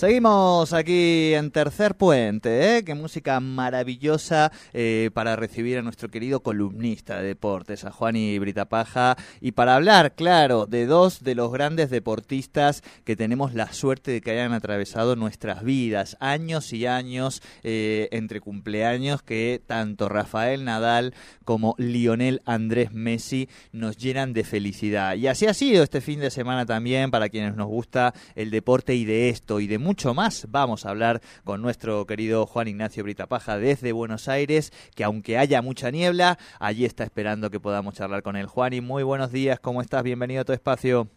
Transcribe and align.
Seguimos 0.00 0.72
aquí 0.72 1.34
en 1.34 1.50
Tercer 1.50 1.94
Puente, 1.94 2.78
¿eh? 2.78 2.84
Qué 2.84 2.94
música 2.94 3.38
maravillosa 3.38 4.50
eh, 4.72 5.10
para 5.12 5.36
recibir 5.36 5.76
a 5.76 5.82
nuestro 5.82 6.08
querido 6.08 6.40
columnista 6.40 7.18
de 7.18 7.26
deportes, 7.26 7.84
a 7.84 7.92
Juani 7.92 8.38
Britapaja, 8.38 9.18
y 9.42 9.52
para 9.52 9.74
hablar, 9.74 10.14
claro, 10.14 10.64
de 10.64 10.86
dos 10.86 11.22
de 11.22 11.34
los 11.34 11.52
grandes 11.52 11.90
deportistas 11.90 12.82
que 13.04 13.14
tenemos 13.14 13.52
la 13.52 13.74
suerte 13.74 14.10
de 14.10 14.22
que 14.22 14.30
hayan 14.30 14.54
atravesado 14.54 15.16
nuestras 15.16 15.62
vidas, 15.64 16.16
años 16.18 16.72
y 16.72 16.86
años 16.86 17.42
eh, 17.62 18.08
entre 18.10 18.40
cumpleaños 18.40 19.22
que 19.22 19.60
tanto 19.66 20.08
Rafael 20.08 20.64
Nadal 20.64 21.12
como 21.44 21.74
Lionel 21.76 22.40
Andrés 22.46 22.90
Messi 22.92 23.50
nos 23.72 23.98
llenan 23.98 24.32
de 24.32 24.44
felicidad. 24.44 25.16
Y 25.16 25.26
así 25.26 25.44
ha 25.44 25.52
sido 25.52 25.82
este 25.82 26.00
fin 26.00 26.20
de 26.20 26.30
semana 26.30 26.64
también 26.64 27.10
para 27.10 27.28
quienes 27.28 27.54
nos 27.54 27.66
gusta 27.66 28.14
el 28.34 28.50
deporte 28.50 28.94
y 28.94 29.04
de 29.04 29.28
esto 29.28 29.60
y 29.60 29.66
de 29.66 29.89
mucho 29.90 30.14
más 30.14 30.46
vamos 30.48 30.86
a 30.86 30.90
hablar 30.90 31.20
con 31.42 31.60
nuestro 31.62 32.06
querido 32.06 32.46
Juan 32.46 32.68
Ignacio 32.68 33.02
Britapaja 33.02 33.58
desde 33.58 33.90
Buenos 33.90 34.28
Aires, 34.28 34.70
que 34.94 35.02
aunque 35.02 35.36
haya 35.36 35.62
mucha 35.62 35.90
niebla, 35.90 36.38
allí 36.60 36.84
está 36.84 37.02
esperando 37.02 37.50
que 37.50 37.58
podamos 37.58 37.94
charlar 37.94 38.22
con 38.22 38.36
él. 38.36 38.46
Juan, 38.46 38.72
y 38.72 38.80
muy 38.80 39.02
buenos 39.02 39.32
días, 39.32 39.58
¿cómo 39.58 39.82
estás? 39.82 40.04
Bienvenido 40.04 40.42
a 40.42 40.44
tu 40.44 40.52
espacio. 40.52 41.08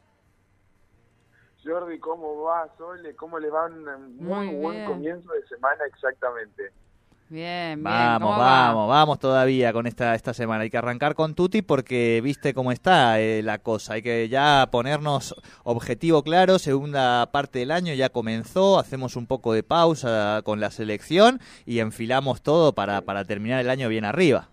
Jordi, 1.63 1.99
¿cómo 1.99 2.41
va? 2.41 2.67
Sole, 2.75 3.15
¿cómo 3.15 3.37
le 3.37 3.51
va? 3.51 3.67
Un 3.67 4.17
muy, 4.17 4.55
buen 4.55 4.85
comienzo 4.85 5.31
de 5.33 5.47
semana 5.47 5.85
exactamente. 5.85 6.71
Bien, 7.33 7.83
bien. 7.83 7.83
Vamos, 7.83 8.37
vamos, 8.37 8.87
vamos 8.87 9.17
todavía 9.17 9.73
con 9.73 9.87
esta, 9.87 10.13
esta 10.13 10.35
semana. 10.35 10.61
Hay 10.61 10.69
que 10.69 10.77
arrancar 10.77 11.15
con 11.15 11.33
Tuti 11.33 11.63
porque 11.63 12.21
viste 12.23 12.53
cómo 12.53 12.71
está 12.71 13.19
eh, 13.19 13.41
la 13.41 13.57
cosa. 13.57 13.95
Hay 13.95 14.03
que 14.03 14.29
ya 14.29 14.67
ponernos 14.71 15.33
objetivo 15.63 16.21
claro. 16.21 16.59
Segunda 16.59 17.31
parte 17.31 17.57
del 17.57 17.71
año 17.71 17.91
ya 17.95 18.09
comenzó. 18.09 18.77
Hacemos 18.77 19.15
un 19.15 19.25
poco 19.25 19.51
de 19.51 19.63
pausa 19.63 20.43
con 20.45 20.59
la 20.59 20.69
selección 20.69 21.39
y 21.65 21.79
enfilamos 21.79 22.43
todo 22.43 22.73
para, 22.75 23.01
para 23.01 23.25
terminar 23.25 23.61
el 23.61 23.71
año 23.71 23.89
bien 23.89 24.05
arriba. 24.05 24.49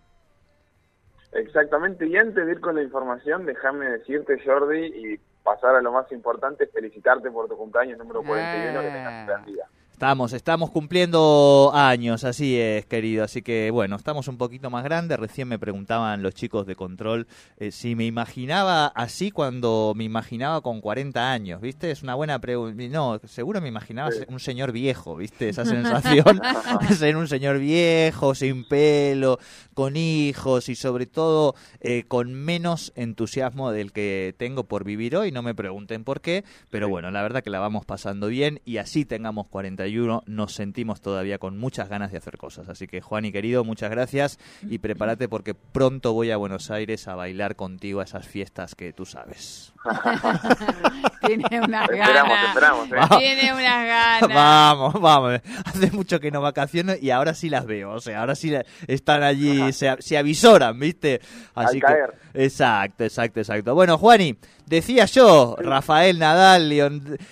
Exactamente. 1.33 2.07
Y 2.07 2.17
antes 2.17 2.47
de 2.47 2.53
ir 2.53 2.61
con 2.61 2.77
la 2.77 2.83
información, 2.83 3.45
déjame 3.45 3.91
decirte, 3.91 4.41
Jordi, 4.43 4.87
y 4.87 5.21
pasar 5.45 5.75
a 5.75 5.83
lo 5.83 5.93
más 5.93 6.11
importante, 6.13 6.67
felicitarte 6.69 7.31
por 7.31 7.47
tu 7.47 7.59
cumpleaños 7.59 7.99
número 7.99 8.23
41, 8.23 8.81
que 8.81 8.87
tengas 8.87 9.21
un 9.21 9.27
gran 9.27 9.45
día. 9.45 9.67
Estamos, 10.01 10.33
estamos 10.33 10.71
cumpliendo 10.71 11.73
años, 11.75 12.25
así 12.25 12.59
es, 12.59 12.87
querido. 12.87 13.23
Así 13.23 13.43
que 13.43 13.71
bueno, 13.71 13.97
estamos 13.97 14.29
un 14.29 14.39
poquito 14.39 14.71
más 14.71 14.83
grandes. 14.83 15.21
Recién 15.21 15.47
me 15.47 15.59
preguntaban 15.59 16.23
los 16.23 16.33
chicos 16.33 16.67
de 16.67 16.75
control 16.75 17.27
eh, 17.59 17.71
si 17.71 17.95
me 17.95 18.07
imaginaba 18.07 18.87
así 18.87 19.31
cuando 19.31 19.93
me 19.95 20.05
imaginaba 20.05 20.63
con 20.63 20.81
40 20.81 21.31
años, 21.31 21.61
¿viste? 21.61 21.91
Es 21.91 22.03
una 22.03 22.15
buena 22.15 22.39
pregunta. 22.39 22.83
No, 22.89 23.21
seguro 23.27 23.61
me 23.61 23.69
imaginaba 23.69 24.09
un 24.29 24.41
señor 24.41 24.73
viejo, 24.73 25.17
¿viste? 25.17 25.51
Esa 25.51 25.67
sensación 25.67 26.41
de 26.89 26.95
ser 26.95 27.19
un 27.19 27.29
señor 27.29 27.59
viejo, 27.59 28.35
sin 28.35 28.67
pelo, 28.67 29.39
con 29.75 29.99
hijos 29.99 30.71
y 30.71 30.77
sobre 30.77 31.05
todo 31.05 31.55
eh, 31.83 32.05
con 32.09 32.33
menos 32.33 32.95
entusiasmo 32.97 33.71
del 33.71 33.93
que 33.93 34.35
tengo 34.39 34.65
por 34.65 34.83
vivir 34.83 35.15
hoy. 35.15 35.31
No 35.31 35.43
me 35.43 35.55
pregunten 35.55 36.05
por 36.05 36.23
qué, 36.23 36.43
pero 36.71 36.89
bueno, 36.89 37.11
la 37.11 37.21
verdad 37.21 37.43
que 37.43 37.51
la 37.51 37.59
vamos 37.59 37.85
pasando 37.85 38.29
bien 38.29 38.63
y 38.65 38.79
así 38.79 39.05
tengamos 39.05 39.47
40 39.91 40.21
nos 40.27 40.55
sentimos 40.55 41.01
todavía 41.01 41.39
con 41.39 41.59
muchas 41.59 41.89
ganas 41.89 42.13
de 42.13 42.19
hacer 42.19 42.37
cosas. 42.37 42.69
Así 42.69 42.87
que 42.87 43.01
Juan 43.01 43.25
y 43.25 43.33
querido, 43.33 43.65
muchas 43.65 43.91
gracias 43.91 44.39
y 44.63 44.79
prepárate 44.79 45.29
porque 45.29 45.55
pronto 45.55 46.13
voy 46.13 46.31
a 46.31 46.37
Buenos 46.37 46.71
Aires 46.71 47.09
a 47.09 47.15
bailar 47.15 47.57
contigo 47.57 48.01
a 48.01 48.05
esas 48.05 48.27
fiestas 48.27 48.75
que 48.75 48.93
tú 48.93 49.07
sabes. 49.07 49.73
Tiene 51.27 51.61
unas 51.61 51.89
ganas. 51.89 52.57
¿eh? 52.57 53.19
Tiene 53.19 53.53
unas 53.53 53.87
ganas. 53.87 54.35
Vamos, 54.35 55.01
vamos. 55.01 55.41
Hace 55.65 55.91
mucho 55.93 56.21
que 56.21 56.31
no 56.31 56.41
vacaciono 56.41 56.95
y 57.01 57.11
ahora 57.11 57.35
sí 57.35 57.49
las 57.49 57.67
veo. 57.67 57.93
O 57.93 58.01
sea, 58.01 58.21
ahora 58.21 58.35
sí 58.35 58.53
están 58.87 59.23
allí, 59.23 59.73
se, 59.73 59.97
se 60.01 60.19
avisoran, 60.19 60.79
¿viste? 60.79 61.21
Así 61.55 61.81
que, 61.81 62.45
exacto, 62.45 63.05
exacto, 63.05 63.41
exacto. 63.41 63.75
Bueno, 63.75 63.99
Juani, 63.99 64.37
decía 64.71 65.05
yo, 65.07 65.57
Rafael 65.59 66.19
Nadal, 66.21 66.71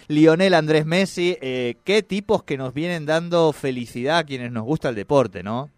Lionel 0.08 0.54
Andrés 0.54 0.84
Messi, 0.84 1.38
eh, 1.40 1.76
qué 1.84 2.02
tipos 2.02 2.42
que 2.42 2.58
nos 2.58 2.74
vienen 2.74 3.06
dando 3.06 3.52
felicidad 3.52 4.18
a 4.18 4.24
quienes 4.24 4.50
nos 4.50 4.64
gusta 4.64 4.88
el 4.88 4.96
deporte, 4.96 5.44
¿no? 5.44 5.70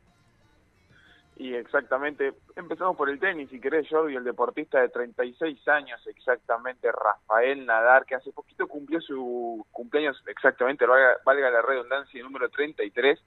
Y 1.37 1.54
exactamente, 1.54 2.32
empezamos 2.56 2.97
por 2.97 3.09
el 3.09 3.19
tenis, 3.19 3.48
si 3.50 3.60
querés, 3.60 3.87
Jordi, 3.88 4.15
el 4.15 4.25
deportista 4.25 4.81
de 4.81 4.88
36 4.88 5.69
años 5.69 6.00
exactamente, 6.06 6.91
Rafael 6.93 7.65
Nadal, 7.65 8.04
que 8.06 8.15
hace 8.15 8.32
poquito 8.32 8.66
cumplió 8.66 9.00
su 9.00 9.66
cumpleaños 9.71 10.22
exactamente, 10.27 10.87
valga, 10.87 11.50
la 11.50 11.62
redundancia, 11.62 12.22
número 12.22 12.48
33, 12.48 13.19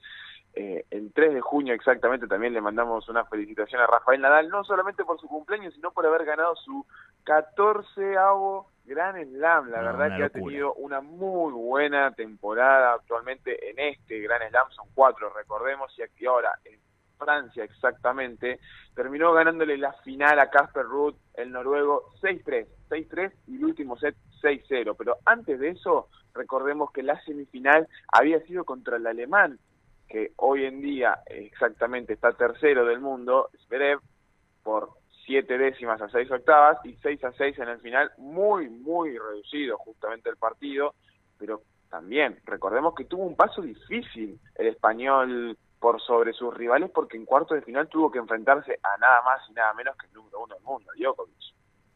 eh, 0.56 0.84
el 0.90 1.12
3 1.12 1.34
de 1.34 1.40
junio 1.40 1.74
exactamente 1.74 2.28
también 2.28 2.52
le 2.52 2.60
mandamos 2.60 3.08
una 3.08 3.24
felicitación 3.24 3.80
a 3.80 3.86
Rafael 3.86 4.20
Nadal, 4.20 4.48
no 4.48 4.62
solamente 4.64 5.04
por 5.04 5.20
su 5.20 5.26
cumpleaños, 5.26 5.74
sino 5.74 5.90
por 5.90 6.06
haber 6.06 6.24
ganado 6.24 6.54
su 6.56 6.86
14avo 7.24 8.66
Gran 8.84 9.16
Slam. 9.24 9.70
La 9.70 9.82
verdad 9.82 10.16
que 10.16 10.24
ha 10.24 10.28
tenido 10.28 10.74
una 10.74 11.00
muy 11.00 11.52
buena 11.52 12.12
temporada 12.12 12.94
actualmente 12.94 13.70
en 13.70 13.78
este 13.78 14.20
Gran 14.20 14.48
Slam, 14.48 14.70
son 14.70 14.86
cuatro, 14.94 15.30
recordemos, 15.30 15.92
y 15.98 16.02
aquí 16.02 16.26
ahora 16.26 16.52
en 16.64 16.78
Francia 17.18 17.64
exactamente, 17.64 18.60
terminó 18.94 19.32
ganándole 19.32 19.76
la 19.78 19.92
final 20.04 20.38
a 20.38 20.50
Casper 20.50 20.84
Ruud, 20.84 21.14
el 21.34 21.50
noruego, 21.50 22.12
6-3, 22.22 22.66
6-3 22.90 23.32
y 23.48 23.56
el 23.56 23.64
último 23.64 23.96
set 23.96 24.14
6-0. 24.42 24.94
Pero 24.96 25.16
antes 25.24 25.58
de 25.58 25.70
eso, 25.70 26.08
recordemos 26.34 26.92
que 26.92 27.02
la 27.02 27.20
semifinal 27.24 27.88
había 28.12 28.40
sido 28.40 28.64
contra 28.64 28.96
el 28.96 29.06
alemán, 29.06 29.58
que 30.08 30.32
hoy 30.36 30.64
en 30.64 30.80
día 30.80 31.20
exactamente 31.26 32.12
está 32.12 32.32
tercero 32.32 32.84
del 32.84 33.00
mundo, 33.00 33.50
Zverev, 33.66 34.00
por 34.62 34.90
siete 35.26 35.58
décimas 35.58 36.00
a 36.00 36.08
seis 36.08 36.30
octavas 36.30 36.78
y 36.84 36.94
seis 37.02 37.22
a 37.24 37.32
seis 37.32 37.58
en 37.58 37.68
el 37.68 37.80
final, 37.80 38.10
muy, 38.18 38.68
muy 38.68 39.18
reducido 39.18 39.78
justamente 39.78 40.28
el 40.28 40.36
partido, 40.36 40.94
pero 41.38 41.62
también 41.90 42.38
recordemos 42.44 42.94
que 42.94 43.04
tuvo 43.04 43.24
un 43.24 43.36
paso 43.36 43.62
difícil 43.62 44.38
el 44.56 44.66
español 44.66 45.56
por 45.78 46.00
sobre 46.00 46.32
sus 46.32 46.52
rivales 46.54 46.90
porque 46.90 47.16
en 47.16 47.24
cuarto 47.24 47.54
de 47.54 47.62
final 47.62 47.88
tuvo 47.88 48.10
que 48.10 48.18
enfrentarse 48.18 48.78
a 48.82 48.98
nada 48.98 49.22
más 49.22 49.40
y 49.50 49.52
nada 49.52 49.72
menos 49.74 49.96
que 49.96 50.06
el 50.06 50.14
número 50.14 50.42
uno 50.42 50.54
del 50.54 50.64
mundo, 50.64 50.90
Djokovic. 50.98 51.54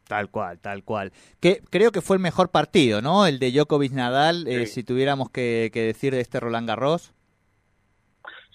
Tal 0.08 0.30
cual, 0.30 0.58
tal 0.58 0.84
cual. 0.84 1.12
Que 1.38 1.62
creo 1.70 1.92
que 1.92 2.00
fue 2.00 2.16
el 2.16 2.22
mejor 2.22 2.50
partido, 2.50 3.02
¿no? 3.02 3.26
El 3.26 3.38
de 3.38 3.52
Djokovic 3.52 3.92
Nadal, 3.92 4.48
eh, 4.48 4.66
si 4.66 4.82
tuviéramos 4.82 5.30
que, 5.30 5.70
decir 5.72 6.14
de 6.14 6.20
este 6.20 6.40
Roland 6.40 6.66
Garros. 6.66 7.12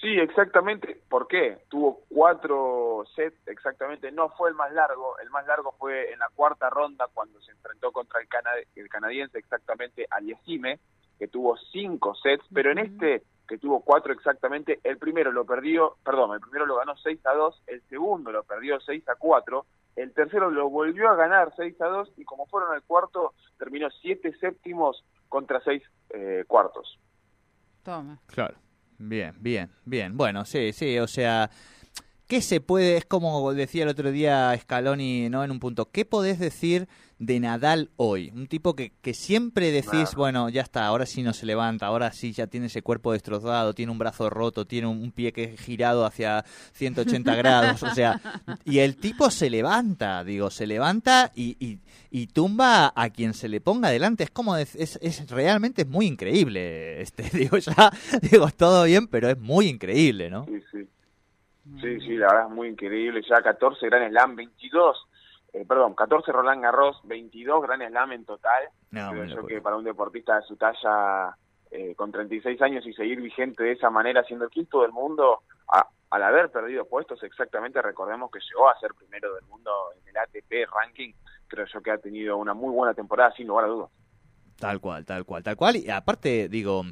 Sí, 0.04 0.20
exactamente. 0.20 1.00
¿Por 1.08 1.30
qué? 1.30 1.60
Tuvo 1.70 2.02
cuatro 2.10 3.06
sets, 3.16 3.38
exactamente. 3.48 4.12
No 4.12 4.28
fue 4.32 4.50
el 4.50 4.56
más 4.56 4.74
largo. 4.74 5.18
El 5.20 5.30
más 5.30 5.48
largo 5.48 5.74
fue 5.80 6.12
en 6.12 6.20
la 6.20 6.28
cuarta 6.36 6.70
ronda 6.70 7.08
cuando 7.14 7.40
se 7.40 7.54
enfrentó 7.54 7.94
contra 7.94 8.20
el, 8.20 8.28
el 8.76 8.90
canadiense, 8.90 9.38
exactamente 9.38 10.06
Aliesime, 10.10 10.82
que 11.18 11.30
tuvo 11.30 11.56
cinco 11.72 12.16
sets. 12.16 12.44
Pero 12.54 12.72
en 12.72 12.80
este 12.80 13.24
que 13.48 13.58
tuvo 13.58 13.80
cuatro 13.80 14.12
exactamente, 14.12 14.82
el 14.84 14.98
primero 14.98 15.32
lo 15.32 15.46
perdió, 15.46 15.96
perdón, 16.04 16.34
el 16.34 16.42
primero 16.42 16.66
lo 16.66 16.78
ganó 16.78 16.98
6 16.98 17.26
a 17.26 17.34
2, 17.34 17.64
el 17.68 17.82
segundo 17.90 18.32
lo 18.32 18.44
perdió 18.44 18.80
6 18.80 19.08
a 19.10 19.16
4, 19.16 19.66
el 19.98 20.14
tercero 20.14 20.50
lo 20.50 20.70
volvió 20.70 21.10
a 21.10 21.16
ganar 21.16 21.54
6 21.56 21.80
a 21.82 21.88
2 21.88 22.14
y 22.18 22.24
como 22.24 22.46
fueron 22.46 22.74
al 22.74 22.84
cuarto, 22.84 23.34
terminó 23.58 23.90
7 23.90 24.34
séptimos 24.40 25.04
contra 25.28 25.62
6 25.62 25.84
eh, 26.12 26.46
cuartos. 26.48 26.98
Toma. 27.84 28.18
Claro. 28.28 28.56
Bien, 29.06 29.36
bien, 29.40 29.70
bien. 29.84 30.16
Bueno, 30.16 30.46
sí, 30.46 30.72
sí, 30.72 30.98
o 30.98 31.08
sea, 31.08 31.50
¿qué 32.28 32.42
se 32.42 32.62
puede, 32.62 32.96
es 32.96 33.06
como 33.06 33.54
decía 33.54 33.84
el 33.84 33.90
otro 33.90 34.12
día 34.12 34.58
Scaloni, 34.58 35.30
¿no? 35.30 35.44
En 35.44 35.52
un 35.52 35.60
punto, 35.60 35.92
¿qué 35.92 36.06
podés 36.06 36.40
decir 36.40 36.88
de 37.20 37.40
Nadal 37.40 37.90
hoy? 37.96 38.32
Un 38.34 38.48
tipo 38.48 38.76
que, 38.76 38.92
que 39.02 39.14
siempre 39.14 39.72
decís, 39.72 40.16
bueno, 40.16 40.50
ya 40.50 40.62
está, 40.62 40.86
ahora 40.86 41.06
sí 41.06 41.24
no 41.24 41.34
se 41.34 41.46
levanta, 41.46 41.88
ahora 41.88 42.12
sí 42.12 42.34
ya 42.34 42.48
tiene 42.48 42.68
ese 42.68 42.82
cuerpo 42.82 43.14
destrozado, 43.14 43.74
tiene 43.74 43.92
un 43.92 43.98
brazo 43.98 44.30
roto, 44.30 44.66
tiene 44.66 44.88
un, 44.88 45.12
pie 45.12 45.32
que 45.32 45.58
girado 45.58 46.06
hacia 46.06 46.44
180 46.74 47.36
grados, 47.36 47.84
o 47.84 47.90
sea, 47.90 48.20
y 48.66 48.80
el 48.80 48.98
tipo 48.98 49.30
se 49.30 49.50
levanta, 49.50 50.24
digo, 50.24 50.50
se 50.50 50.66
levanta 50.66 51.32
y, 51.36 51.56
y, 51.60 51.80
y 52.10 52.28
tumba 52.28 52.94
a 52.96 53.10
quien 53.10 53.34
se 53.34 53.48
le 53.48 53.62
ponga 53.62 53.90
delante. 53.90 54.24
Es 54.24 54.32
como, 54.32 54.58
es, 54.58 54.76
es, 54.76 55.30
realmente 55.30 55.84
es 55.84 55.88
muy 55.88 56.08
increíble, 56.08 57.02
este, 57.02 57.24
digo, 57.38 57.58
ya, 57.58 57.92
digo, 58.22 58.48
todo 58.58 58.86
bien, 58.86 59.08
pero 59.08 59.30
es 59.30 59.40
muy 59.40 59.68
increíble, 59.68 60.30
¿no? 60.30 60.46
Sí, 60.46 60.60
sí. 60.72 60.88
Sí, 61.82 61.98
sí, 62.02 62.18
la 62.18 62.28
verdad 62.28 62.48
es 62.50 62.56
muy 62.56 62.68
increíble. 62.68 63.22
Ya 63.28 63.42
14 63.42 63.86
Gran 63.86 64.10
Slam, 64.10 64.36
22 64.36 64.98
eh, 65.54 65.66
perdón, 65.68 65.94
14 65.94 66.32
Roland 66.32 66.64
Garros, 66.64 67.00
22 67.04 67.62
Gran 67.62 67.88
Slam 67.88 68.12
en 68.12 68.26
total. 68.26 68.64
No, 68.90 69.12
Creo 69.12 69.46
que 69.46 69.62
para 69.62 69.78
un 69.78 69.84
deportista 69.84 70.38
de 70.38 70.42
su 70.44 70.56
talla, 70.56 71.38
eh, 71.70 71.94
con 71.96 72.12
36 72.12 72.60
años 72.62 72.86
y 72.88 72.94
seguir 72.94 73.22
vigente 73.22 73.64
de 73.64 73.74
esa 73.74 73.92
manera, 73.92 74.24
siendo 74.24 74.46
el 74.46 74.52
quinto 74.52 74.82
del 74.82 74.92
mundo, 74.92 75.42
al 76.10 76.22
haber 76.24 76.52
perdido 76.52 76.86
puestos, 76.86 77.24
exactamente 77.24 77.82
recordemos 77.82 78.30
que 78.32 78.40
llegó 78.40 78.70
a 78.70 78.80
ser 78.80 78.94
primero 78.94 79.34
del 79.34 79.46
mundo 79.46 79.72
en 80.00 80.10
el 80.10 80.18
ATP 80.18 80.72
ranking, 80.72 81.12
creo 81.48 81.66
yo 81.66 81.82
que 81.82 81.92
ha 81.92 81.98
tenido 81.98 82.38
una 82.38 82.54
muy 82.54 82.72
buena 82.72 82.94
temporada, 82.94 83.32
sin 83.36 83.48
lugar 83.48 83.66
a 83.66 83.68
dudas. 83.70 83.90
Tal 84.60 84.80
cual, 84.80 85.06
tal 85.06 85.26
cual, 85.26 85.44
tal 85.44 85.56
cual. 85.56 85.76
Y 85.76 85.90
aparte, 85.90 86.50
digo, 86.50 86.84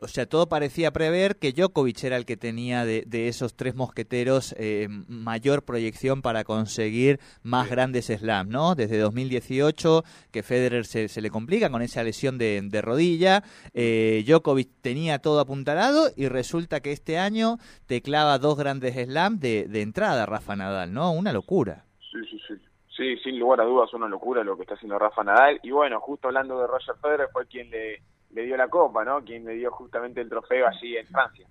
o 0.00 0.08
sea, 0.08 0.26
todo 0.26 0.48
parecía 0.48 0.92
prever 0.92 1.36
que 1.36 1.52
Djokovic 1.52 2.04
era 2.04 2.16
el 2.16 2.26
que 2.26 2.36
tenía 2.36 2.84
de, 2.84 3.04
esos 3.28 3.54
tres 3.56 3.74
mosqueteros 3.74 4.54
eh, 4.58 4.88
mayor 5.08 5.64
proyección 5.64 6.20
para 6.20 6.44
conseguir 6.44 7.20
más 7.42 7.70
grandes 7.70 8.06
slams, 8.06 8.50
¿no? 8.50 8.74
Desde 8.74 8.98
2018 8.98 10.02
que 10.30 10.42
Federer 10.42 10.84
se, 10.84 11.20
le 11.20 11.30
complica 11.30 11.70
con 11.70 11.82
esa 11.82 12.02
lesión 12.02 12.38
de, 12.38 12.80
rodilla, 12.82 13.42
eh, 13.72 14.24
Djokovic 14.26 14.68
tenía 14.82 15.20
todo 15.20 15.40
apuntalado 15.40 16.08
y 16.16 16.28
resulta 16.28 16.80
que 16.80 16.92
este 16.92 17.18
año 17.18 17.56
te 17.86 18.02
clava 18.02 18.38
dos 18.38 18.58
grandes 18.58 18.94
slams 18.94 19.40
de, 19.40 19.66
de 19.68 19.82
entrada 19.82 20.26
Rafa 20.26 20.56
Nadal, 20.56 20.92
¿no? 20.92 21.12
Una 21.12 21.32
locura. 21.32 21.84
Sí, 22.00 22.18
sí, 22.30 22.38
sí. 22.46 22.54
Sí, 22.96 23.16
sin 23.24 23.40
lugar 23.40 23.60
a 23.60 23.64
dudas, 23.64 23.92
una 23.92 24.06
locura 24.06 24.44
lo 24.44 24.56
que 24.56 24.62
está 24.62 24.74
haciendo 24.74 24.98
Rafa 24.98 25.24
Nadal. 25.24 25.58
Y 25.64 25.72
bueno, 25.72 26.00
justo 26.00 26.28
hablando 26.28 26.60
de 26.60 26.68
Roger 26.68 26.94
Federer, 27.02 27.28
fue 27.32 27.46
quien 27.46 27.68
le, 27.70 28.02
le 28.34 28.42
dio 28.42 28.56
la 28.56 28.68
copa, 28.68 29.04
¿no? 29.04 29.22
Quien 29.24 29.44
le 29.44 29.54
dio 29.54 29.70
justamente 29.70 30.20
el 30.20 30.28
trofeo 30.28 30.66
allí 30.66 30.96
en 30.96 31.06
Francia. 31.06 31.46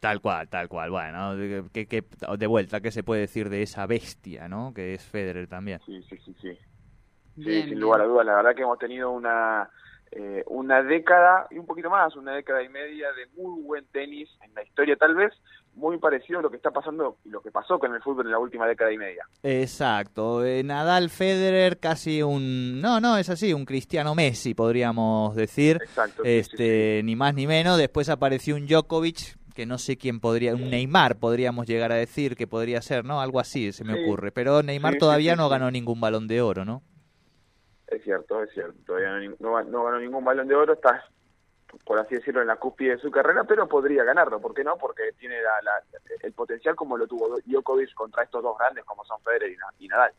Tal 0.00 0.20
cual, 0.20 0.48
tal 0.48 0.68
cual. 0.68 0.90
Bueno, 0.90 1.34
que, 1.72 1.86
que, 1.86 2.04
de 2.36 2.46
vuelta, 2.46 2.80
¿qué 2.80 2.90
se 2.90 3.02
puede 3.02 3.22
decir 3.22 3.48
de 3.48 3.62
esa 3.62 3.86
bestia, 3.86 4.48
¿no? 4.48 4.74
Que 4.74 4.94
es 4.94 5.04
Federer 5.04 5.46
también. 5.46 5.80
Sí, 5.86 6.02
sí, 6.02 6.18
sí, 6.18 6.34
sí. 6.40 6.58
sí 7.36 7.62
sin 7.62 7.80
lugar 7.80 8.02
a 8.02 8.04
dudas, 8.04 8.26
la 8.26 8.34
verdad 8.34 8.54
que 8.54 8.62
hemos 8.62 8.78
tenido 8.78 9.10
una 9.10 9.70
eh, 10.12 10.44
una 10.46 10.82
década 10.82 11.46
y 11.50 11.58
un 11.58 11.66
poquito 11.66 11.90
más, 11.90 12.14
una 12.16 12.34
década 12.34 12.62
y 12.62 12.68
media 12.68 13.08
de 13.12 13.26
muy 13.42 13.62
buen 13.62 13.84
tenis 13.86 14.28
en 14.42 14.54
la 14.54 14.62
historia, 14.62 14.96
tal 14.96 15.14
vez 15.14 15.32
muy 15.74 15.98
parecido 15.98 16.38
a 16.38 16.42
lo 16.42 16.50
que 16.50 16.56
está 16.56 16.70
pasando 16.70 17.16
y 17.24 17.30
lo 17.30 17.40
que 17.40 17.50
pasó 17.50 17.78
con 17.78 17.92
el 17.94 18.00
fútbol 18.00 18.26
en 18.26 18.32
la 18.32 18.38
última 18.38 18.66
década 18.66 18.92
y 18.92 18.98
media. 18.98 19.26
Exacto, 19.42 20.44
eh, 20.44 20.62
Nadal, 20.62 21.10
Federer, 21.10 21.78
casi 21.78 22.22
un, 22.22 22.80
no, 22.80 23.00
no, 23.00 23.16
es 23.16 23.28
así, 23.28 23.52
un 23.52 23.64
Cristiano 23.64 24.14
Messi, 24.14 24.54
podríamos 24.54 25.34
decir, 25.34 25.78
Exacto, 25.82 26.22
este, 26.24 27.02
ni 27.04 27.16
más 27.16 27.34
ni 27.34 27.46
menos. 27.46 27.78
Después 27.78 28.08
apareció 28.08 28.54
un 28.54 28.66
Djokovic 28.66 29.36
que 29.54 29.66
no 29.66 29.78
sé 29.78 29.96
quién 29.96 30.20
podría, 30.20 30.54
un 30.54 30.68
Neymar 30.68 31.16
podríamos 31.16 31.66
llegar 31.66 31.92
a 31.92 31.94
decir 31.94 32.36
que 32.36 32.46
podría 32.46 32.82
ser, 32.82 33.04
¿no? 33.04 33.20
Algo 33.20 33.38
así 33.38 33.72
se 33.72 33.84
me 33.84 34.02
ocurre. 34.02 34.32
Pero 34.32 34.62
Neymar 34.62 34.96
todavía 34.98 35.36
no 35.36 35.48
ganó 35.48 35.70
ningún 35.70 36.00
balón 36.00 36.26
de 36.26 36.42
oro, 36.42 36.64
¿no? 36.64 36.82
Es 37.88 38.02
cierto, 38.02 38.42
es 38.42 38.50
cierto. 38.52 38.74
Todavía 38.86 39.34
no, 39.40 39.62
no, 39.62 39.84
ganó 39.84 39.98
ningún 39.98 40.24
balón 40.24 40.48
de 40.48 40.54
oro, 40.54 40.72
está, 40.72 41.04
por 41.84 41.98
así 41.98 42.14
decirlo, 42.14 42.40
en 42.40 42.48
la 42.48 42.56
cúspide 42.56 42.96
de 42.96 42.98
su 42.98 43.10
carrera, 43.10 43.44
pero 43.44 43.68
podría 43.68 44.04
ganarlo. 44.04 44.40
¿Por 44.40 44.54
qué 44.54 44.64
no? 44.64 44.76
Porque 44.76 45.02
tiene 45.18 45.36
el 46.22 46.32
potencial 46.32 46.74
como 46.74 46.96
lo 46.96 47.06
tuvo 47.06 47.38
Djokovic 47.44 47.92
contra 47.94 48.24
estos 48.24 48.42
dos 48.42 48.56
grandes 48.58 48.84
como 48.84 49.04
son 49.04 49.20
Federer 49.22 49.56
y, 49.78 49.88
Nadal. 49.88 50.12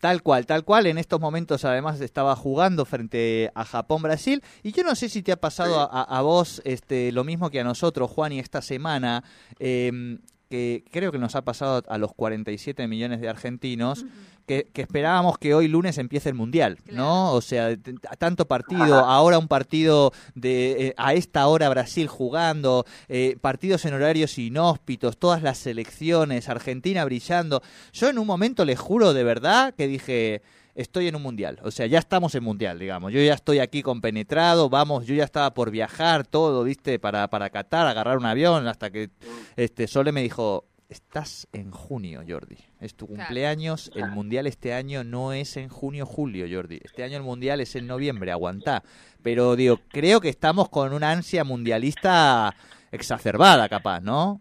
Tal 0.00 0.22
cual, 0.22 0.44
tal 0.44 0.64
cual. 0.64 0.86
En 0.86 0.98
estos 0.98 1.20
momentos 1.20 1.64
además 1.64 2.00
estaba 2.00 2.36
jugando 2.36 2.84
frente 2.84 3.50
a 3.54 3.64
Japón-Brasil. 3.64 4.42
Y 4.62 4.72
yo 4.72 4.82
no 4.82 4.94
sé 4.96 5.08
si 5.08 5.22
te 5.22 5.32
ha 5.32 5.36
pasado 5.36 5.88
a, 5.90 6.20
vos 6.20 6.60
este, 6.64 7.10
lo 7.12 7.24
mismo 7.24 7.48
que 7.48 7.60
a 7.60 7.64
nosotros, 7.64 8.10
Juan, 8.10 8.32
y 8.32 8.40
esta 8.40 8.60
semana. 8.60 9.24
Eh, 9.58 10.18
que 10.54 10.84
creo 10.88 11.10
que 11.10 11.18
nos 11.18 11.34
ha 11.34 11.42
pasado 11.42 11.82
a 11.88 11.98
los 11.98 12.14
47 12.14 12.86
millones 12.86 13.20
de 13.20 13.28
argentinos, 13.28 14.06
que, 14.46 14.68
esperábamos 14.72 15.36
que 15.36 15.52
hoy 15.52 15.66
lunes 15.66 15.98
empiece 15.98 16.28
el 16.28 16.36
Mundial, 16.36 16.78
¿no? 16.92 17.32
O 17.32 17.40
sea, 17.40 17.76
tanto 18.18 18.46
partido, 18.46 19.00
ahora 19.00 19.36
un 19.36 19.48
partido 19.48 20.12
de 20.36 20.86
eh, 20.86 20.94
a 20.96 21.14
esta 21.14 21.48
hora 21.48 21.68
Brasil 21.70 22.06
jugando, 22.06 22.86
eh, 23.08 23.36
partidos 23.40 23.84
en 23.84 23.94
horarios 23.94 24.38
inhóspitos, 24.38 25.16
todas 25.16 25.42
las 25.42 25.58
selecciones, 25.58 26.48
Argentina 26.48 27.04
brillando. 27.04 27.60
Yo 27.92 28.08
en 28.08 28.20
un 28.20 28.26
momento 28.28 28.64
les 28.64 28.78
juro 28.78 29.12
de 29.12 29.24
verdad 29.24 29.74
que 29.74 29.88
dije 29.88 30.40
estoy 30.74 31.08
en 31.08 31.16
un 31.16 31.22
mundial. 31.22 31.58
O 31.62 31.70
sea, 31.70 31.86
ya 31.86 31.98
estamos 31.98 32.34
en 32.34 32.44
mundial, 32.44 32.78
digamos. 32.78 33.12
Yo 33.12 33.20
ya 33.20 33.34
estoy 33.34 33.58
aquí 33.58 33.82
compenetrado, 33.82 34.68
vamos, 34.68 35.06
yo 35.06 35.14
ya 35.14 35.24
estaba 35.24 35.54
por 35.54 35.70
viajar, 35.70 36.26
todo, 36.26 36.64
viste, 36.64 36.98
para, 36.98 37.28
para 37.28 37.50
Qatar, 37.50 37.86
agarrar 37.86 38.18
un 38.18 38.26
avión, 38.26 38.66
hasta 38.66 38.90
que 38.90 39.10
este 39.56 39.86
Sole 39.86 40.12
me 40.12 40.22
dijo, 40.22 40.66
estás 40.88 41.48
en 41.52 41.70
junio, 41.70 42.22
Jordi. 42.26 42.56
Es 42.80 42.94
tu 42.94 43.06
cumpleaños, 43.06 43.90
el 43.94 44.10
mundial 44.10 44.46
este 44.46 44.74
año 44.74 45.04
no 45.04 45.32
es 45.32 45.56
en 45.56 45.68
junio, 45.68 46.06
julio, 46.06 46.46
Jordi. 46.50 46.80
Este 46.82 47.02
año 47.02 47.16
el 47.16 47.22
mundial 47.22 47.60
es 47.60 47.74
en 47.76 47.86
noviembre, 47.86 48.30
aguantá. 48.30 48.82
Pero 49.22 49.56
digo, 49.56 49.80
creo 49.88 50.20
que 50.20 50.28
estamos 50.28 50.68
con 50.68 50.92
una 50.92 51.10
ansia 51.10 51.44
mundialista 51.44 52.54
exacerbada, 52.92 53.68
capaz, 53.68 54.00
¿no? 54.00 54.40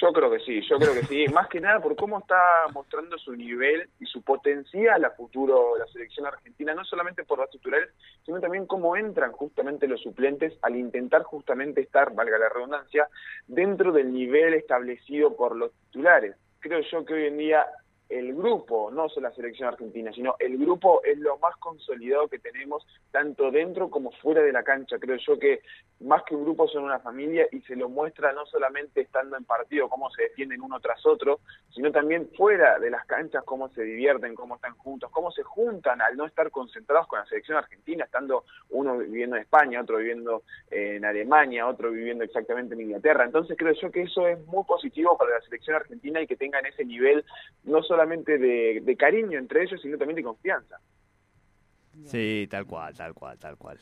Yo 0.00 0.12
creo 0.14 0.30
que 0.30 0.38
sí, 0.40 0.62
yo 0.62 0.78
creo 0.78 0.94
que 0.94 1.02
sí, 1.02 1.26
más 1.28 1.48
que 1.48 1.60
nada 1.60 1.78
por 1.78 1.94
cómo 1.94 2.20
está 2.20 2.40
mostrando 2.72 3.18
su 3.18 3.32
nivel 3.36 3.86
y 4.00 4.06
su 4.06 4.22
potencial 4.22 5.04
a 5.04 5.10
futuro 5.10 5.76
la 5.76 5.86
selección 5.88 6.26
argentina, 6.26 6.74
no 6.74 6.84
solamente 6.86 7.24
por 7.24 7.38
los 7.38 7.50
titulares, 7.50 7.90
sino 8.24 8.40
también 8.40 8.66
cómo 8.66 8.96
entran 8.96 9.32
justamente 9.32 9.86
los 9.86 10.00
suplentes 10.00 10.54
al 10.62 10.76
intentar 10.76 11.22
justamente 11.24 11.82
estar, 11.82 12.14
valga 12.14 12.38
la 12.38 12.48
redundancia, 12.48 13.08
dentro 13.46 13.92
del 13.92 14.10
nivel 14.10 14.54
establecido 14.54 15.36
por 15.36 15.54
los 15.54 15.70
titulares. 15.72 16.34
Creo 16.60 16.80
yo 16.80 17.04
que 17.04 17.14
hoy 17.14 17.26
en 17.26 17.36
día 17.36 17.66
el 18.10 18.34
grupo, 18.34 18.90
no 18.90 19.08
solo 19.08 19.28
la 19.28 19.34
selección 19.34 19.68
argentina, 19.68 20.12
sino 20.12 20.34
el 20.40 20.58
grupo 20.58 21.00
es 21.04 21.16
lo 21.18 21.38
más 21.38 21.56
consolidado 21.58 22.26
que 22.26 22.40
tenemos, 22.40 22.84
tanto 23.12 23.52
dentro 23.52 23.88
como 23.88 24.10
fuera 24.10 24.42
de 24.42 24.52
la 24.52 24.64
cancha. 24.64 24.98
Creo 24.98 25.16
yo 25.16 25.38
que 25.38 25.62
más 26.00 26.24
que 26.24 26.34
un 26.34 26.42
grupo 26.42 26.66
son 26.66 26.84
una 26.84 26.98
familia 26.98 27.46
y 27.52 27.60
se 27.62 27.76
lo 27.76 27.88
muestra 27.88 28.32
no 28.32 28.46
solamente 28.46 29.02
estando 29.02 29.36
en 29.36 29.44
partido, 29.44 29.88
cómo 29.88 30.10
se 30.10 30.24
defienden 30.24 30.60
uno 30.60 30.80
tras 30.80 31.06
otro, 31.06 31.40
sino 31.72 31.92
también 31.92 32.28
fuera 32.36 32.80
de 32.80 32.90
las 32.90 33.06
canchas, 33.06 33.44
cómo 33.44 33.68
se 33.68 33.82
divierten, 33.82 34.34
cómo 34.34 34.56
están 34.56 34.74
juntos, 34.74 35.10
cómo 35.12 35.30
se 35.30 35.44
juntan 35.44 36.02
al 36.02 36.16
no 36.16 36.26
estar 36.26 36.50
concentrados 36.50 37.06
con 37.06 37.20
la 37.20 37.26
selección 37.26 37.58
argentina, 37.58 38.06
estando 38.06 38.44
uno 38.70 38.98
viviendo 38.98 39.36
en 39.36 39.42
España, 39.42 39.80
otro 39.80 39.98
viviendo 39.98 40.42
en 40.70 41.04
Alemania, 41.04 41.68
otro 41.68 41.92
viviendo 41.92 42.24
exactamente 42.24 42.74
en 42.74 42.80
Inglaterra. 42.80 43.24
Entonces 43.24 43.56
creo 43.56 43.74
yo 43.74 43.92
que 43.92 44.02
eso 44.02 44.26
es 44.26 44.44
muy 44.46 44.64
positivo 44.64 45.16
para 45.16 45.34
la 45.34 45.40
selección 45.42 45.76
argentina 45.76 46.20
y 46.20 46.26
que 46.26 46.36
tengan 46.36 46.66
ese 46.66 46.84
nivel 46.84 47.24
no 47.62 47.82
solo 47.82 47.99
solamente 48.00 48.38
de, 48.38 48.80
de 48.82 48.96
cariño 48.96 49.38
entre 49.38 49.62
ellos, 49.62 49.80
sino 49.82 49.98
también 49.98 50.16
de 50.16 50.22
confianza. 50.22 50.78
Sí, 52.06 52.46
tal 52.50 52.66
cual, 52.66 52.94
tal 52.94 53.14
cual, 53.14 53.38
tal 53.38 53.56
cual. 53.56 53.78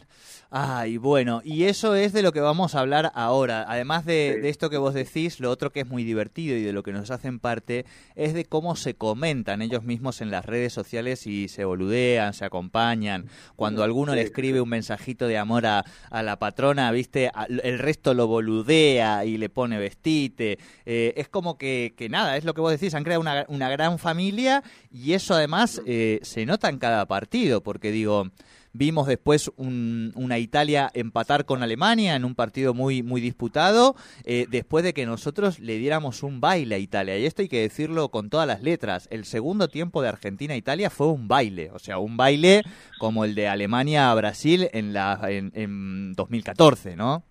Ay, 0.50 0.96
bueno, 0.96 1.40
y 1.44 1.64
eso 1.64 1.94
es 1.94 2.12
de 2.12 2.22
lo 2.22 2.32
que 2.32 2.40
vamos 2.40 2.74
a 2.74 2.80
hablar 2.80 3.12
ahora. 3.14 3.64
Además 3.68 4.04
de, 4.04 4.48
esto 4.48 4.70
que 4.70 4.76
vos 4.76 4.94
decís, 4.94 5.40
lo 5.40 5.50
otro 5.50 5.72
que 5.72 5.80
es 5.80 5.88
muy 5.88 6.04
divertido 6.04 6.56
y 6.56 6.62
de 6.62 6.72
lo 6.72 6.82
que 6.82 6.92
nos 6.92 7.10
hacen 7.10 7.38
parte 7.38 7.84
es 8.16 8.34
de 8.34 8.44
cómo 8.44 8.76
se 8.76 8.94
comentan 8.94 9.62
ellos 9.62 9.84
mismos 9.84 10.20
en 10.20 10.30
las 10.30 10.44
redes 10.44 10.72
sociales 10.72 11.26
y 11.26 11.48
se 11.48 11.64
boludean, 11.64 12.34
se 12.34 12.44
acompañan. 12.44 13.26
Cuando 13.56 13.82
alguno 13.82 14.14
le 14.14 14.22
escribe 14.22 14.60
un 14.60 14.68
mensajito 14.68 15.26
de 15.26 15.38
amor 15.38 15.66
a, 15.66 15.84
la 16.10 16.38
patrona, 16.38 16.90
viste, 16.90 17.30
el 17.48 17.78
resto 17.78 18.14
lo 18.14 18.26
boludea 18.26 19.24
y 19.24 19.38
le 19.38 19.48
pone 19.48 19.78
vestite. 19.78 20.58
Eh, 20.84 21.14
es 21.16 21.28
como 21.28 21.56
que, 21.56 21.94
que, 21.96 22.08
nada, 22.08 22.36
es 22.36 22.44
lo 22.44 22.54
que 22.54 22.60
vos 22.60 22.72
decís, 22.72 22.94
han 22.94 23.04
creado 23.04 23.20
una, 23.20 23.46
una 23.48 23.68
gran 23.70 23.98
familia 23.98 24.62
y 24.90 25.12
eso 25.12 25.34
además 25.34 25.80
eh, 25.86 26.20
se 26.22 26.46
nota 26.46 26.68
en 26.68 26.78
cada 26.78 27.06
partido, 27.06 27.62
porque 27.62 27.90
digo, 27.90 28.30
vimos 28.72 29.06
después 29.06 29.50
una 29.56 30.38
Italia 30.38 30.90
empatar 30.94 31.44
con 31.44 31.62
Alemania 31.62 32.14
en 32.14 32.24
un 32.24 32.34
partido 32.34 32.74
muy, 32.74 33.02
muy 33.02 33.20
disputado, 33.20 33.96
eh, 34.24 34.46
después 34.50 34.84
de 34.84 34.94
que 34.94 35.06
nosotros 35.06 35.58
le 35.58 35.78
diéramos 35.78 36.22
un 36.22 36.40
baile 36.40 36.76
a 36.76 36.78
Italia. 36.78 37.18
Y 37.18 37.26
esto 37.26 37.42
hay 37.42 37.48
que 37.48 37.60
decirlo 37.60 38.10
con 38.10 38.30
todas 38.30 38.46
las 38.46 38.62
letras. 38.62 39.08
El 39.10 39.24
segundo 39.24 39.68
tiempo 39.68 40.02
de 40.02 40.08
Argentina-Italia 40.08 40.90
fue 40.90 41.08
un 41.08 41.28
baile, 41.28 41.70
o 41.72 41.78
sea, 41.78 41.98
un 41.98 42.16
baile 42.16 42.62
como 42.98 43.24
el 43.24 43.34
de 43.34 43.48
Alemania 43.48 44.12
Brasil 44.14 44.68
en, 44.72 44.92
la, 44.92 45.20
en, 45.28 45.52
en 45.54 46.12
2014, 46.14 46.96
¿no? 46.96 47.24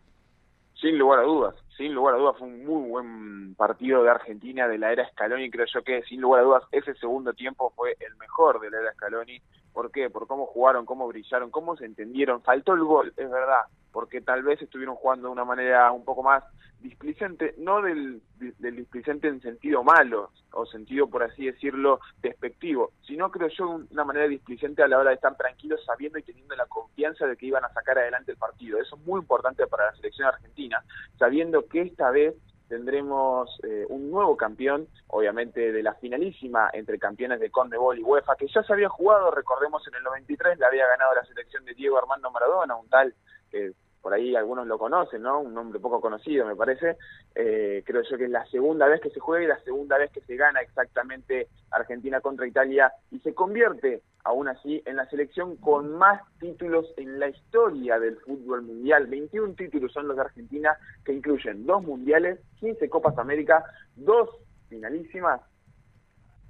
Sin 0.88 0.98
lugar 0.98 1.20
a 1.20 1.24
dudas, 1.24 1.54
sin 1.76 1.94
lugar 1.94 2.16
a 2.16 2.18
dudas 2.18 2.38
fue 2.38 2.48
un 2.48 2.66
muy 2.66 2.90
buen 2.90 3.56
partido 3.56 4.04
de 4.04 4.10
Argentina 4.10 4.70
de 4.70 4.78
la 4.78 4.94
era 4.94 5.06
Scaloni, 5.10 5.52
creo 5.52 5.66
yo 5.66 5.84
que 5.84 6.02
sin 6.04 6.22
lugar 6.22 6.40
a 6.40 6.44
dudas 6.46 6.64
ese 6.72 6.94
segundo 6.94 7.34
tiempo 7.34 7.74
fue 7.76 7.98
el 8.00 8.16
mejor 8.16 8.62
de 8.62 8.72
la 8.72 8.80
era 8.80 8.94
Scaloni 8.94 9.42
¿Por 9.74 9.92
qué? 9.92 10.10
Por 10.10 10.28
cómo 10.28 10.46
jugaron, 10.46 10.86
cómo 10.86 11.06
brillaron, 11.10 11.52
cómo 11.52 11.76
se 11.76 11.84
entendieron. 11.84 12.42
Faltó 12.42 12.74
el 12.74 12.86
gol, 12.86 13.14
es 13.18 13.30
verdad, 13.30 13.66
porque 13.98 14.22
tal 14.22 14.44
vez 14.44 14.62
estuvieron 14.62 14.96
jugando 14.96 15.28
de 15.28 15.32
una 15.32 15.44
manera 15.44 15.92
un 15.92 16.06
poco 16.06 16.22
más 16.22 16.44
displicente, 16.80 17.56
no 17.58 17.82
del, 17.82 18.22
del 18.38 18.76
displicente 18.76 19.28
en 19.28 19.42
sentido 19.42 19.84
malo, 19.84 20.30
o 20.52 20.68
sentido, 20.68 21.08
por 21.08 21.24
así 21.24 21.48
decirlo, 21.48 22.00
despectivo, 22.22 22.92
sino 23.08 23.32
creo 23.32 23.48
yo 23.48 23.82
una 23.90 24.04
manera 24.04 24.28
displicente 24.28 24.84
a 24.84 24.88
la 24.88 25.00
hora 25.00 25.10
de 25.10 25.16
estar 25.16 25.36
tranquilos, 25.36 25.84
sabiendo 25.84 26.20
y 26.20 26.22
teniendo 26.22 26.56
la 26.56 26.68
confianza 26.68 27.26
de 27.26 27.36
que 27.38 27.48
iban 27.48 27.66
a 27.66 27.74
sacar 27.74 27.98
adelante 27.98 28.34
el 28.34 28.38
partido. 28.38 28.80
Eso 28.80 28.98
es 28.98 29.02
muy 29.04 29.20
importante 29.20 29.66
para 29.66 29.88
la 29.88 29.96
selección 29.96 30.28
argentina, 30.28 30.84
sabiendo 31.18 31.66
que 31.66 31.82
esta 31.82 32.12
vez 32.12 32.36
tendremos 32.70 33.50
eh, 33.64 33.88
un 33.90 34.12
nuevo 34.12 34.38
campeón, 34.38 34.88
obviamente 35.08 35.72
de 35.72 35.82
la 35.82 35.96
finalísima 35.96 36.70
entre 36.72 37.00
campeones 37.00 37.40
de 37.40 37.50
Conmebol 37.50 37.98
y 37.98 38.04
UEFA, 38.04 38.36
que 38.36 38.48
ya 38.48 38.62
se 38.62 38.74
había 38.74 38.90
jugado, 38.90 39.32
recordemos, 39.32 39.82
en 39.88 39.96
el 39.96 40.04
93, 40.04 40.60
la 40.60 40.68
había 40.68 40.86
ganado 40.86 41.16
la 41.16 41.26
selección 41.26 41.66
de 41.66 41.74
Diego 41.74 41.98
Armando 41.98 42.30
Maradona, 42.30 42.76
un 42.76 42.88
tal 42.90 43.16
que 43.50 43.72
por 44.02 44.14
ahí 44.14 44.36
algunos 44.36 44.68
lo 44.68 44.78
conocen, 44.78 45.22
¿no? 45.22 45.40
Un 45.40 45.54
nombre 45.54 45.80
poco 45.80 46.00
conocido, 46.00 46.46
me 46.46 46.56
parece. 46.56 46.98
Eh, 47.36 47.84
creo 47.86 48.04
yo 48.04 48.18
que 48.18 48.26
es 48.26 48.30
la 48.30 48.46
segunda 48.48 48.88
vez 48.88 49.02
que 49.02 49.10
se 49.10 49.20
juega 49.20 49.44
y 49.44 49.48
la 49.48 49.60
segunda 49.60 49.98
vez 49.98 50.12
que 50.12 50.22
se 50.22 50.36
gana 50.36 50.62
exactamente 50.62 51.48
Argentina 51.72 52.22
contra 52.22 52.48
Italia 52.48 52.92
y 53.12 53.20
se 53.20 53.34
convierte 53.34 54.02
aún 54.28 54.50
así, 54.50 54.84
en 54.86 54.98
la 54.98 55.10
selección 55.10 55.56
con 55.56 55.98
más 55.98 56.22
títulos 56.40 56.94
en 56.98 57.18
la 57.18 57.30
historia 57.30 57.98
del 57.98 58.18
fútbol 58.18 58.62
mundial. 58.62 59.08
21 59.08 59.54
títulos 59.56 59.94
son 59.94 60.08
los 60.08 60.18
de 60.18 60.24
Argentina, 60.24 60.78
que 61.06 61.14
incluyen 61.14 61.66
dos 61.66 61.82
mundiales, 61.82 62.40
15 62.60 62.90
Copas 62.90 63.18
América, 63.18 63.64
dos 63.96 64.30
finalísimas, 64.68 65.40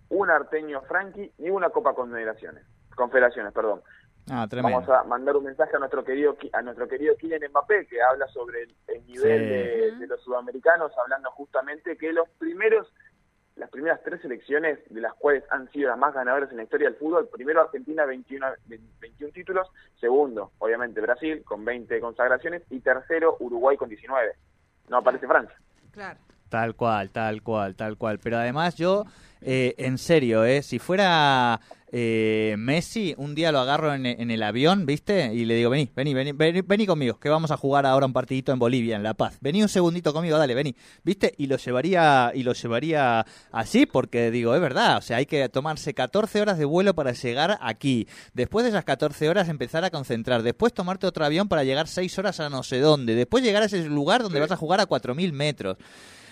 un 0.09 0.29
Arteño 0.31 0.81
Franqui 0.81 1.31
y 1.37 1.49
una 1.51 1.69
Copa 1.69 1.93
Confederaciones. 1.93 2.63
Confederaciones, 2.95 3.53
perdón. 3.53 3.81
Ah, 4.29 4.45
Vamos 4.51 4.89
a 4.89 5.03
mandar 5.03 5.37
un 5.37 5.45
mensaje 5.45 5.75
a 5.75 5.79
nuestro 5.79 6.03
querido 6.03 6.37
a 6.51 6.61
nuestro 6.61 6.87
querido 6.87 7.15
Kylian 7.15 7.49
Mbappé 7.49 7.87
que 7.87 8.01
habla 8.01 8.27
sobre 8.27 8.63
el, 8.63 9.05
nivel 9.05 9.99
de, 9.99 10.07
los 10.07 10.21
sudamericanos, 10.21 10.91
hablando 10.97 11.31
justamente 11.31 11.97
que 11.97 12.11
los 12.11 12.27
primeros 12.37 12.91
las 13.55 13.69
primeras 13.69 14.03
tres 14.03 14.21
selecciones 14.21 14.79
de 14.89 15.01
las 15.01 15.13
cuales 15.13 15.43
han 15.49 15.71
sido 15.71 15.89
las 15.89 15.97
más 15.97 16.13
ganadoras 16.13 16.51
en 16.51 16.57
la 16.57 16.63
historia 16.63 16.89
del 16.89 16.97
fútbol, 16.97 17.29
primero 17.29 17.61
Argentina 17.61 18.05
21, 18.05 18.47
21 18.99 19.33
títulos, 19.33 19.67
segundo 19.99 20.51
obviamente 20.59 20.99
Brasil 20.99 21.43
con 21.45 21.63
20 21.63 21.99
consagraciones 22.01 22.63
y 22.69 22.81
tercero 22.81 23.37
Uruguay 23.39 23.77
con 23.77 23.87
19. 23.87 24.33
No 24.89 24.97
aparece 24.97 25.25
Francia. 25.25 25.55
Claro. 25.91 26.19
Tal 26.49 26.75
cual, 26.75 27.09
tal 27.09 27.41
cual, 27.41 27.75
tal 27.75 27.97
cual. 27.97 28.19
Pero 28.19 28.37
además 28.37 28.75
yo, 28.75 29.05
eh, 29.41 29.75
en 29.77 29.97
serio, 29.97 30.45
eh, 30.45 30.63
si 30.63 30.79
fuera 30.79 31.59
eh, 31.89 32.55
Messi, 32.57 33.15
un 33.17 33.33
día 33.33 33.51
lo 33.53 33.59
agarro 33.59 33.93
en, 33.93 34.05
el 34.05 34.43
avión, 34.43 34.85
¿viste? 34.85 35.33
Y 35.33 35.45
le 35.45 35.55
digo, 35.55 35.69
vení, 35.69 35.89
vení, 35.95 36.13
vení, 36.13 36.61
vení, 36.61 36.85
conmigo, 36.85 37.17
que 37.17 37.29
vamos 37.29 37.51
a 37.51 37.57
jugar 37.57 37.85
ahora 37.85 38.05
un 38.05 38.13
partidito 38.13 38.51
en 38.51 38.59
Bolivia, 38.59 38.97
en 38.97 39.03
La 39.03 39.13
Paz. 39.13 39.37
Vení 39.39 39.61
un 39.61 39.69
segundito 39.69 40.11
conmigo, 40.13 40.37
dale, 40.37 40.53
vení, 40.53 40.75
¿viste? 41.03 41.33
Y 41.37 41.47
lo 41.47 41.55
llevaría, 41.55 42.31
y 42.35 42.43
lo 42.43 42.53
llevaría 42.53 43.25
así, 43.51 43.85
porque 43.85 44.31
digo, 44.31 44.53
es 44.53 44.59
verdad, 44.61 44.97
o 44.97 45.01
sea, 45.01 45.17
hay 45.17 45.25
que 45.25 45.47
tomarse 45.47 45.93
14 45.93 46.41
horas 46.41 46.57
de 46.57 46.65
vuelo 46.65 46.93
para 46.93 47.13
llegar 47.13 47.57
aquí. 47.61 48.07
Después 48.33 48.63
de 48.63 48.69
esas 48.69 48.83
14 48.83 49.29
horas 49.29 49.47
empezar 49.47 49.85
a 49.85 49.89
concentrar. 49.89 50.43
Después 50.43 50.73
tomarte 50.73 51.07
otro 51.07 51.23
avión 51.23 51.47
para 51.47 51.63
llegar 51.63 51.87
6 51.87 52.19
horas 52.19 52.39
a 52.41 52.49
no 52.49 52.63
sé 52.63 52.79
dónde. 52.79 53.15
Después 53.15 53.43
llegar 53.43 53.63
a 53.63 53.67
ese 53.67 53.85
lugar 53.85 54.23
donde 54.23 54.39
vas 54.39 54.51
a 54.51 54.57
jugar 54.57 54.81
a 54.81 54.87
4.000 54.87 55.31
metros. 55.31 55.77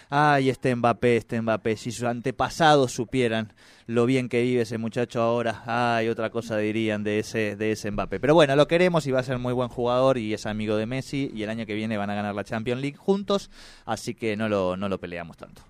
Ay, 0.10 0.50
este 0.50 0.76
Mbappé, 0.76 1.18
este 1.18 1.42
Mbappé, 1.42 1.78
si 1.78 1.92
sus 1.92 2.06
antepasados 2.06 2.92
supieran 2.92 3.54
lo 3.88 4.06
bien 4.06 4.30
que 4.30 4.42
vive 4.42 4.62
ese 4.62 4.78
muchacho 4.78 5.22
ahora, 5.22 5.64
ay, 5.66 6.10
otra 6.10 6.30
cosa 6.30 6.58
dirían 6.58 7.04
de 7.04 7.20
ese, 7.20 7.56
de 7.56 7.72
ese 7.72 7.92
Mbappé. 7.92 8.20
Pero 8.20 8.34
bueno, 8.34 8.56
lo 8.56 8.68
queremos 8.68 9.06
y 9.08 9.12
va 9.12 9.20
a 9.20 9.24
ser 9.24 9.40
muy 9.40 9.54
buen 9.54 9.70
jugador 9.70 10.18
y 10.18 10.34
es 10.34 10.46
amigo 10.46 10.76
de 10.76 10.86
Messi 10.86 11.32
y 11.34 11.44
el 11.44 11.50
año 11.50 11.66
que 11.66 11.74
viene 11.74 11.98
van 11.98 12.10
a 12.10 12.16
ganar 12.16 12.36
la 12.36 12.44
Champions 12.44 12.82
League 12.82 12.98
juntos, 12.98 13.52
así 13.86 14.16
que 14.16 14.36
no 14.36 14.50
lo, 14.50 14.78
no 14.78 14.90
lo 14.90 15.00
peleamos 15.00 15.38
tanto. 15.38 15.62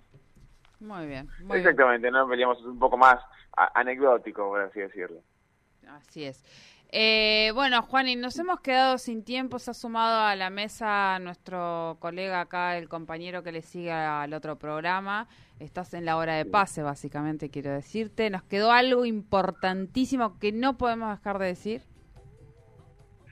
Muy 0.79 1.07
bien. 1.07 1.27
Exactamente, 1.51 2.11
no 2.11 2.27
peleamos, 2.27 2.59
es 2.59 2.65
un 2.65 2.79
poco 2.79 2.97
más 2.97 3.17
anecdótico, 3.73 4.49
por 4.49 4.61
así 4.61 4.79
decirlo. 4.79 5.21
Así 5.87 6.25
es. 6.25 6.43
Eh, 6.97 7.51
bueno, 7.53 7.81
Juan, 7.81 8.07
y 8.07 8.15
nos 8.15 8.39
hemos 8.39 8.61
quedado 8.61 8.97
sin 8.97 9.25
tiempo. 9.25 9.59
Se 9.59 9.71
ha 9.71 9.73
sumado 9.73 10.21
a 10.21 10.33
la 10.37 10.49
mesa 10.49 11.19
nuestro 11.19 11.97
colega 11.99 12.39
acá, 12.39 12.77
el 12.77 12.87
compañero 12.87 13.43
que 13.43 13.51
le 13.51 13.63
sigue 13.63 13.91
al 13.91 14.33
otro 14.33 14.57
programa. 14.57 15.27
Estás 15.59 15.93
en 15.93 16.05
la 16.05 16.15
hora 16.15 16.35
de 16.35 16.45
pase, 16.45 16.83
básicamente, 16.83 17.49
quiero 17.49 17.71
decirte. 17.71 18.29
Nos 18.29 18.43
quedó 18.43 18.71
algo 18.71 19.05
importantísimo 19.05 20.39
que 20.39 20.53
no 20.53 20.77
podemos 20.77 21.09
dejar 21.17 21.37
de 21.37 21.47
decir. 21.47 21.81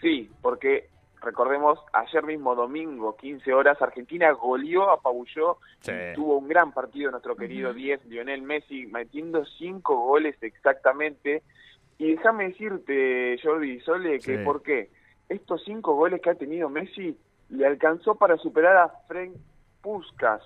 Sí, 0.02 0.30
porque 0.42 0.90
recordemos, 1.22 1.80
ayer 1.94 2.22
mismo 2.26 2.56
domingo, 2.56 3.16
15 3.16 3.54
horas, 3.54 3.82
Argentina 3.82 4.30
goleó, 4.34 4.90
apabulló, 4.90 5.60
tuvo 6.16 6.38
un 6.40 6.50
gran 6.50 6.74
partido 6.74 7.12
nuestro 7.12 7.38
querido 7.38 7.74
10, 7.74 8.08
Lionel 8.08 8.42
Messi, 8.42 8.88
metiendo 8.88 9.46
cinco 9.46 9.96
goles 9.96 10.36
exactamente. 10.42 11.44
Y 11.98 12.16
déjame 12.16 12.50
decirte, 12.50 13.38
Jordi 13.42 13.80
Sole, 13.82 14.20
que 14.20 14.40
por 14.40 14.62
qué 14.62 14.90
estos 15.30 15.64
cinco 15.64 15.96
goles 15.96 16.22
que 16.22 16.30
ha 16.30 16.36
tenido 16.36 16.70
Messi 16.70 17.18
le 17.50 17.66
alcanzó 17.66 18.16
para 18.16 18.38
superar 18.38 18.78
a 18.78 18.90
Frank 19.08 19.34
Puskas, 19.82 20.42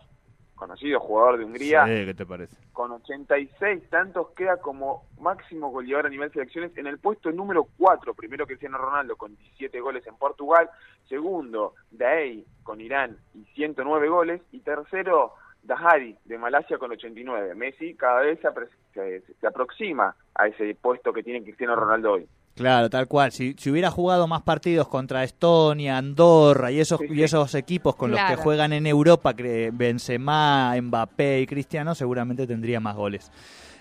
conocido 0.56 1.00
jugador 1.00 1.38
de 1.38 1.46
Hungría. 1.46 1.86
¿qué 1.86 2.14
te 2.14 2.26
parece? 2.26 2.56
Con 2.74 2.92
86 2.92 3.90
tantos 3.90 4.30
queda 4.32 4.58
como 4.58 5.06
máximo 5.20 5.70
goleador 5.70 6.08
a 6.08 6.10
nivel 6.10 6.30
de 6.30 6.34
selecciones 6.34 6.78
en 6.78 6.88
el 6.88 7.00
puesto 7.00 7.32
número 7.32 7.68
4. 7.78 8.14
Primero 8.14 8.46
Cristiano 8.46 8.78
Ronaldo 8.78 9.16
con 9.16 9.36
17 9.36 9.80
goles 9.80 10.06
en 10.08 10.16
Portugal. 10.16 10.70
Segundo, 11.08 11.76
Daei 11.92 12.46
con 12.64 12.82
Irán 12.82 13.18
y 13.34 13.46
109 13.54 14.10
goles. 14.10 14.42
Y 14.52 14.60
tercero, 14.60 15.34
Dahari 15.68 16.16
de 16.24 16.38
Malasia 16.38 16.78
con 16.78 16.92
89. 16.92 17.54
Messi 17.54 17.94
cada 17.96 18.22
vez 18.22 18.40
se, 18.40 19.48
aproxima 19.48 20.16
a 20.34 20.48
ese 20.48 20.76
puesto 20.82 21.12
que 21.12 21.22
tiene 21.22 21.44
Cristiano 21.44 21.76
Ronaldo 21.76 22.14
hoy. 22.14 22.28
Claro, 22.56 22.90
tal 22.90 23.08
cual. 23.08 23.32
Si, 23.32 23.54
hubiera 23.70 23.92
jugado 23.92 24.28
más 24.28 24.42
partidos 24.42 24.88
contra 24.88 25.24
Estonia, 25.24 25.98
Andorra 25.98 26.72
y 26.72 26.80
esos, 26.80 27.00
y 27.08 27.22
esos 27.22 27.54
equipos 27.54 27.96
con 27.96 28.10
los 28.10 28.20
que 28.22 28.36
juegan 28.36 28.74
en 28.74 28.88
Europa, 28.88 29.36
Benzema, 29.74 30.74
Mbappé 30.82 31.42
y 31.42 31.46
Cristiano, 31.46 31.94
seguramente 31.94 32.48
tendría 32.48 32.80
más 32.80 32.96
goles. 32.96 33.32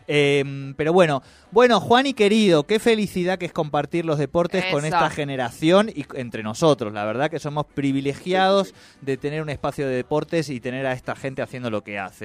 Em, 0.08 0.74
pero 0.74 0.92
bueno, 0.92 1.22
bueno, 1.50 1.80
Juan 1.80 2.06
y 2.06 2.14
querido, 2.14 2.64
qué 2.64 2.78
felicidad 2.78 3.38
que 3.38 3.46
es 3.46 3.52
compartir 3.52 4.04
los 4.04 4.18
deportes 4.18 4.64
con 4.70 4.84
esta 4.84 5.10
generación 5.10 5.88
y 5.88 6.06
entre 6.14 6.42
nosotros. 6.42 6.92
La 6.92 7.04
verdad 7.04 7.30
que 7.30 7.38
somos 7.38 7.66
privilegiados 7.66 8.74
de 9.00 9.16
tener 9.16 9.42
un 9.42 9.50
espacio 9.50 9.86
de 9.86 9.96
deportes 9.96 10.48
y 10.48 10.60
tener 10.60 10.86
a 10.86 10.92
esta 10.92 11.14
gente 11.16 11.42
haciendo 11.42 11.70
lo 11.70 11.82
que 11.82 11.98
hace. 11.98 12.24